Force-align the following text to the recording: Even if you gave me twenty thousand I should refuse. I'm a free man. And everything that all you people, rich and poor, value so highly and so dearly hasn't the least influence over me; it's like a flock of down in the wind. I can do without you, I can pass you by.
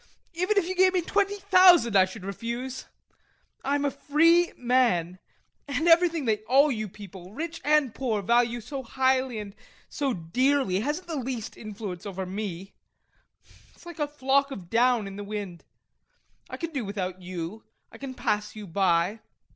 Even 0.33 0.57
if 0.57 0.67
you 0.67 0.73
gave 0.73 0.93
me 0.95 1.01
twenty 1.01 1.35
thousand 1.35 1.95
I 1.95 2.05
should 2.05 2.25
refuse. 2.25 2.85
I'm 3.63 3.85
a 3.85 3.91
free 3.91 4.51
man. 4.57 5.19
And 5.67 5.87
everything 5.87 6.25
that 6.25 6.43
all 6.47 6.71
you 6.71 6.89
people, 6.89 7.33
rich 7.35 7.61
and 7.63 7.93
poor, 7.93 8.23
value 8.23 8.61
so 8.61 8.81
highly 8.81 9.37
and 9.37 9.53
so 9.89 10.11
dearly 10.15 10.79
hasn't 10.79 11.07
the 11.07 11.15
least 11.17 11.55
influence 11.55 12.07
over 12.07 12.25
me; 12.25 12.73
it's 13.75 13.85
like 13.85 13.99
a 13.99 14.07
flock 14.07 14.49
of 14.49 14.71
down 14.71 15.05
in 15.05 15.17
the 15.17 15.23
wind. 15.23 15.65
I 16.49 16.57
can 16.57 16.71
do 16.71 16.83
without 16.83 17.21
you, 17.21 17.63
I 17.91 17.99
can 17.99 18.15
pass 18.15 18.55
you 18.55 18.65
by. 18.65 19.19